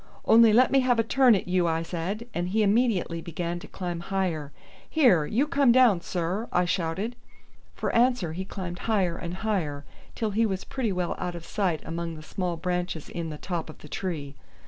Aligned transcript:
"Only 0.25 0.51
let 0.51 0.71
me 0.71 0.79
have 0.79 0.97
a 0.97 1.03
turn 1.03 1.35
at 1.35 1.47
you," 1.47 1.67
I 1.67 1.83
said, 1.83 2.27
and 2.33 2.49
he 2.49 2.63
immediately 2.63 3.21
began 3.21 3.59
to 3.59 3.67
climb 3.67 3.99
higher. 3.99 4.51
"Here, 4.89 5.27
you 5.27 5.45
come 5.45 5.71
down, 5.71 6.01
sir," 6.01 6.47
I 6.51 6.65
shouted. 6.65 7.15
For 7.75 7.93
answer 7.93 8.33
he 8.33 8.43
climbed 8.43 8.79
higher 8.89 9.15
and 9.15 9.35
higher 9.45 9.85
till 10.15 10.31
he 10.31 10.47
was 10.47 10.63
pretty 10.63 10.91
well 10.91 11.13
out 11.19 11.35
of 11.35 11.45
sight 11.45 11.81
among 11.85 12.15
the 12.15 12.23
small 12.23 12.57
branches 12.57 13.09
in 13.09 13.29
the 13.29 13.37
top 13.37 13.69
of 13.69 13.77
the 13.77 13.87
tree. 13.87 14.33